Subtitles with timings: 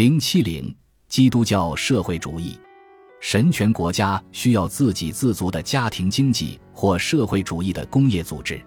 [0.00, 0.74] 零七零，
[1.10, 2.58] 基督教社会主义，
[3.20, 8.58] 神权国家需要自给自足的家庭经济或社会主义的工业组织，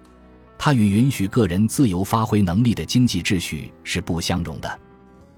[0.60, 4.80] 它与允许个人自由发挥能力的经济秩序是不相容的。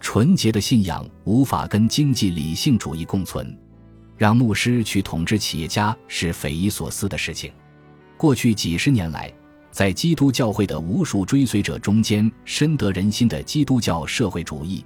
[0.02, 3.57] 纯洁的信仰无法跟经济理性主义共存。
[4.18, 7.54] 让牧师去统治企业家是匪夷所思的事情。
[8.18, 9.34] 过去几十年来，
[9.71, 14.86] 在基督教会的无数追随者中间，深得人心的基督教社会主义。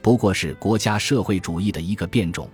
[0.00, 2.48] 不过是国家社会主义的一个变种，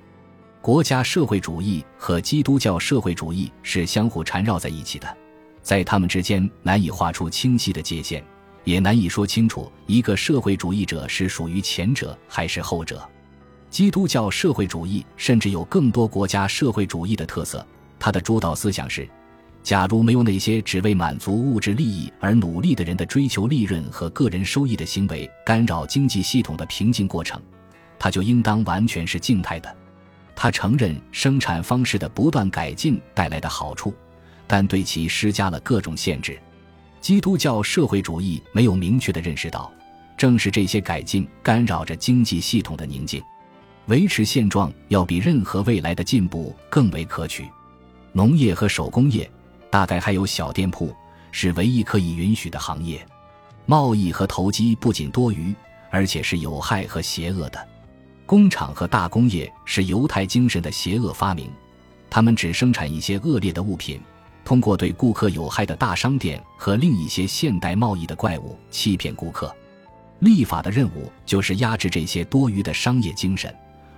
[0.61, 5.16] 国家社会主义和基督教社会主义是相互缠绕在一起的，
[5.62, 8.25] 在他们之间难以画出清晰的界限，
[8.64, 13.07] 也难以说清楚一个社会主义者是属于前者还是后者。
[13.71, 17.66] 基督教社会主义甚至有更多国家社会主义的特色，
[17.99, 19.08] 它的主导思想是。
[19.64, 27.41] 假如没有那些只为满足物质利益而努力的人的追求利润和个人收益的行为干扰经济系统的平静过程，
[27.99, 29.77] 它就应当完全是静态的。
[30.36, 33.94] 他承认生产方式的不断改进带来的好处，
[34.47, 36.38] 但对其施加了各种限制。
[37.00, 39.72] 基督教社会主义没有明确的认识到，
[40.14, 43.22] 正是这些改进干扰着经济系统的宁静。
[43.86, 47.48] 维持现状要比任何未来的进步更为可取。
[48.12, 49.31] 农业和手工业。
[49.75, 50.94] 大概还有小店铺
[51.33, 53.05] 是唯一可以允许的行业，
[53.67, 55.53] 贸易和投机不仅多余，
[55.91, 57.58] 而且是有害和邪恶的。
[58.25, 61.50] 工厂和大工业是犹太精神的邪恶发明，
[62.08, 64.00] 他们只生产一些恶劣的物品，
[64.44, 69.53] 通过对顾客有害的大商店和另一些现代贸易的怪物欺骗顾客。
[70.20, 73.53] 立法的任务就是压制这些多余的商业精神，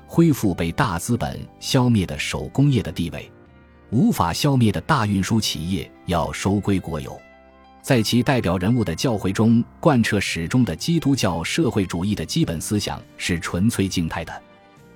[0.07, 3.31] 恢复被大资本消灭的手工业的地位。
[3.91, 7.17] 无法消灭的大运输企业要收归国有，
[7.83, 14.43] 在其代表人物的教诲中贯彻始终的基督教社会主义的基本思想是纯粹静态的，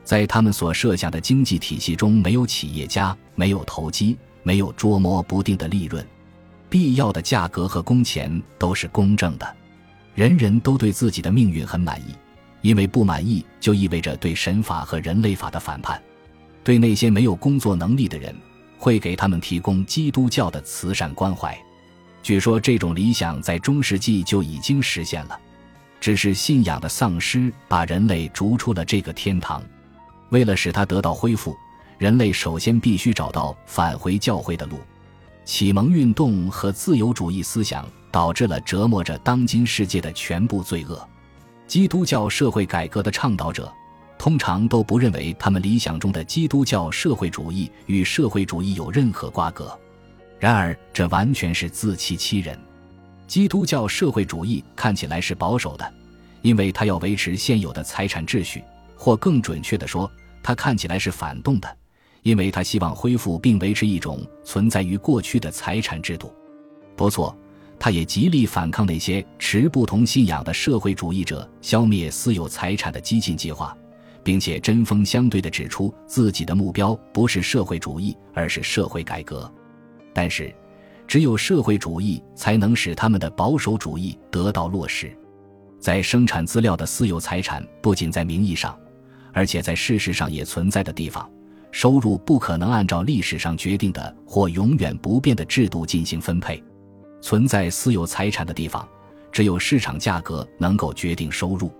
[0.03, 6.05] 在他们所设想的经济体系中，没有企业家，没有投机，没有捉摸不定的利润，
[6.69, 9.57] 必要的价格和工钱都是公正的，
[10.17, 12.13] 人人都对自己的命运很满意，
[12.61, 16.03] 因为不满意就意味着对神法和人类法的反叛，
[16.65, 18.35] 对那些没有工作能力的人。
[18.81, 21.57] 会给他们提供基督教的慈善关怀。
[22.23, 25.39] 据说这种理想在中世纪就已经实现了，
[26.01, 29.63] 只是信仰的丧失把人类逐出了这个天堂。
[30.31, 31.55] 为了使它得到恢复，
[31.99, 34.79] 人类首先必须找到返回教会的路。
[35.45, 41.07] 启蒙运动和自由主义思想导致了折磨着当今世界的全部罪恶。
[41.67, 43.71] 基督教社会改革的倡导者。
[44.21, 49.75] 通常都不认为他们理想中的基督教社会主义与社会主义有任何瓜葛，
[50.39, 52.55] 然而这完全是自欺欺人。
[53.27, 55.91] 基督教社会主义看起来是保守的，
[56.43, 58.63] 因为它要维持现有的财产秩序，
[58.95, 60.11] 或更准确地说，
[60.43, 61.77] 它看起来是反动的，
[62.23, 66.31] 因为它希望恢复并维持一种存在于过去的财产制度。
[66.95, 67.35] 不错，
[67.79, 73.75] 它也极力反抗那些持不同信仰的社会主义者消灭私有财产的激进计划。
[74.23, 79.51] 并且针锋相对地指出自己的目标不是社会主义，而是社会改革。
[80.13, 80.55] 但是，
[81.07, 85.17] 只有社会主义才能使他们的保守主义得到落实。
[85.79, 88.79] 在生产资料的私有财产不仅在名义上，
[89.33, 91.29] 而且在事实上也存在的地方，
[91.73, 96.63] 收入不可能按照历史上决定的或永远不变的制度进行分配。
[97.23, 98.87] 存在私有财产的地方，
[99.33, 101.73] 只有市场价格能够决定收入。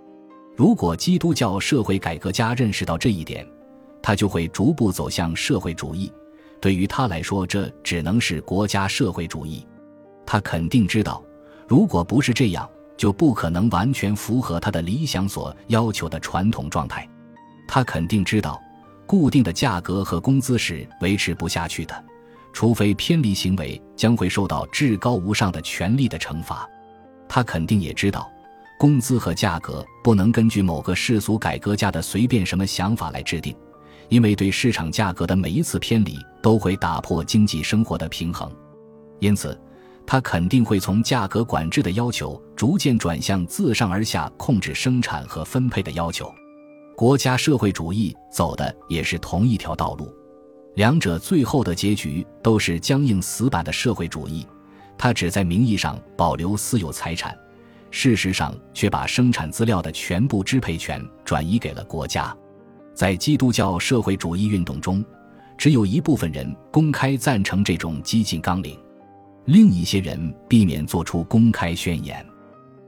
[0.55, 3.47] 如果基督教社会改革家认识到这一点，
[4.01, 6.11] 他就会逐步走向社会主义。
[6.59, 9.65] 对于他来说，这只能是国家社会主义。
[10.25, 11.23] 他肯定知道，
[11.67, 17.07] 如果不是这样，就不可能完全符合他的理想所要求的传统状态。
[17.67, 18.61] 他肯定知道，
[19.07, 22.05] 固定的价格和工资是维持不下去的，
[22.53, 26.69] 除非偏离行为将会受到至高无上的权力的惩罚。
[27.27, 28.29] 他肯定也知道。
[28.81, 33.55] 工资和价格不能根据某个世俗改革家的随便什么想法来制定，
[34.09, 38.51] 因为对市场价格的每一次偏离都会打破经济生活的平衡。
[39.19, 39.55] 因此，
[40.03, 46.33] 他肯定会从价格管制的要求逐渐转向自上而下控制生产和分配的要求。
[46.97, 50.11] 国家社会主义走的也是同一条道路，
[50.73, 54.43] 两者最后的结局都是僵硬死板的社会主义。
[54.97, 57.37] 它只在名义上保留私有财产。
[57.91, 62.35] 事实上，却把生产资料的全部支配权转移给了国家。
[62.93, 65.03] 在基督教社会主义运动中，
[65.57, 68.79] 只有一部分人公开赞成这种激进纲领，
[69.45, 72.25] 另一些人避免做出公开宣言。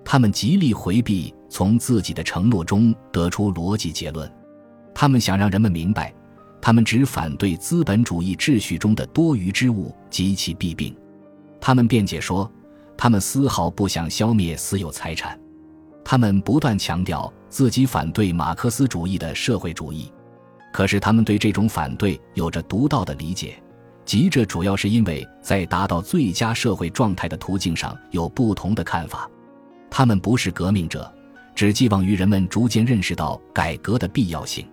[0.06, 4.30] 他们极力回避从自己的承诺中得出逻辑结论。
[4.94, 6.14] 他们想让人们明白，
[6.62, 10.96] 他们只反对资本主义秩序中的多余之物及其弊病。
[11.60, 12.52] 他们辩解说，
[12.98, 15.40] 他们丝毫不想消灭私有财产。
[16.04, 20.12] 他们不断强调自己反对马克思主义的社会主义，
[20.74, 23.56] 可是他们对这种反对有着独到的理解。
[24.06, 29.30] 即这主要是因为在达到最佳社会状态的途径上有不同的看法。
[29.90, 31.10] 他们不是革命者，
[31.56, 34.68] 只寄望于人们逐渐认识到改革的必要性。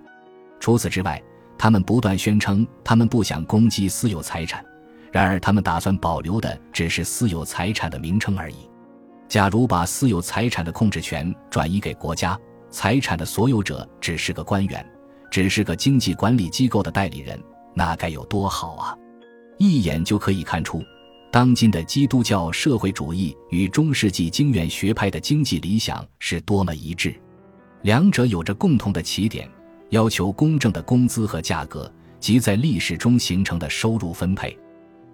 [0.58, 1.22] 除此之外，
[1.56, 4.64] 他们不断宣称他们不想攻击私有财产，
[5.12, 8.56] 然而他们打算保留的只是私有财产的名称而已。
[9.28, 14.84] 假如把私有财产的控制权转移给国家，财产的所有者只是个官员，
[15.30, 17.40] 只是个经济管理机构的代理人，
[17.74, 18.96] 那该有多好啊！
[19.58, 20.82] 一眼就可以看出，
[21.30, 27.14] 当今的基督教社会主义与中世纪经院学派的经济理想是多么一致。
[27.82, 29.48] 两者有着共同的起点，
[29.90, 34.58] 要求公正的工资和价格及在历史中形成的收入分配。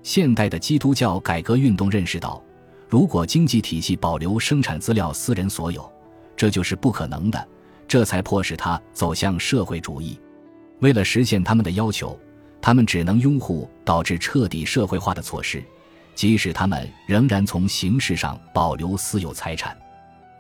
[0.07, 2.41] 现代的基督教改革运动认识到，
[2.89, 5.93] 如果经济体系保留生产资料私人所有，
[6.37, 7.49] 这就是不可能的，
[7.89, 10.17] 这才迫使他走向社会主义。
[10.79, 12.17] 为了实现他们的要求。
[12.59, 15.63] 他们只能拥护导致彻底社会化的措施，
[16.17, 19.77] 即使他们仍然从形式上保留私有财产。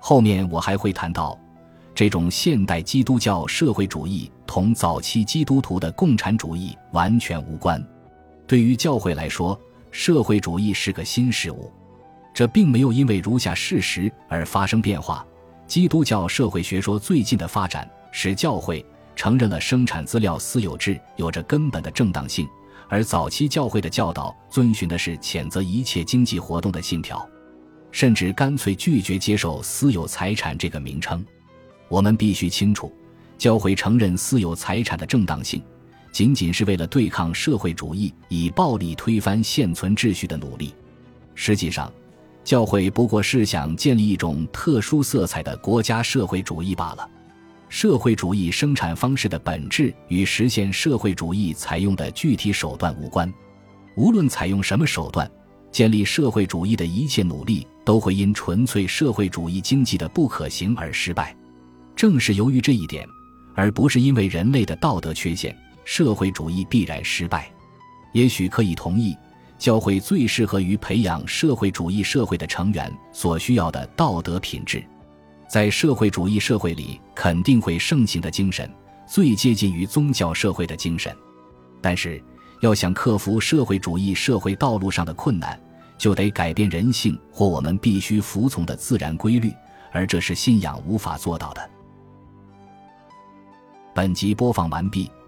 [0.00, 1.38] 后面我还会谈到，
[1.94, 7.84] 这种现代基督教社会主义同早期基督徒的共产主义完全无关。
[8.46, 9.58] 对于教会来说，
[9.90, 11.72] 社会主义是个新事物，
[12.34, 15.26] 这并没有因为如下事实而发生变化。
[15.66, 18.84] 基督教社会学说最近的发展使教会。
[19.16, 22.46] 承认了生产资料私有制有着根本的正当性，
[22.86, 27.26] 而早期教会的教导遵循的是谴责一切经济活动的信条，
[27.90, 31.24] 甚至干脆拒绝接受私有财产这个名称。
[31.88, 32.94] 我们必须清楚，
[33.38, 35.62] 教会承认私有财产的正当性，
[36.16, 40.74] 仅仅是为了对抗社会主义以暴力推翻现存秩序的努力。
[41.34, 41.92] 实际上，
[42.42, 47.06] 教会不过是想建立一种特殊色彩的国家社会主义罢了。
[47.68, 53.30] 社会主义生产方式的本质与实现社会主义采用的具体手段无关。
[53.94, 55.30] 无论采用什么手段，
[55.70, 61.36] 建立社会主义的一切努力都会因纯粹社会主义经济的不可行而失败。
[61.94, 63.06] 正是由于这一点，
[63.54, 65.54] 而不是因为人类的道德缺陷，
[65.86, 67.50] 社会主义必然失败。
[68.12, 69.16] 也许可以同意，
[69.56, 74.84] 教会最适合于培养社会主义社会的成员所需要的道德品质。
[75.48, 78.68] 在社会主义社会里，肯定会盛行的精神
[79.06, 81.16] 最接近于宗教社会的精神。
[81.80, 82.20] 但是，
[82.62, 85.58] 要想克服社会主义社会道路上的困难，
[85.96, 89.52] 就得改变人性或我们必须服从的自然规律，
[89.92, 91.70] 而这是信仰无法做到的。
[93.94, 95.10] 本集播放完毕，